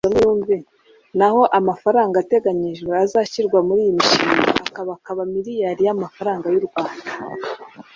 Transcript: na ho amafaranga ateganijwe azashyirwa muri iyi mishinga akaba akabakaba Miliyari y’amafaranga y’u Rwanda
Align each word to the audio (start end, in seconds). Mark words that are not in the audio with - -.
na 1.17 1.27
ho 1.33 1.41
amafaranga 1.59 2.15
ateganijwe 2.19 2.91
azashyirwa 3.03 3.59
muri 3.67 3.79
iyi 3.83 3.95
mishinga 3.97 4.33
akaba 4.43 4.61
akabakaba 4.69 5.21
Miliyari 5.33 5.81
y’amafaranga 5.87 6.45
y’u 6.53 6.65
Rwanda 6.67 7.09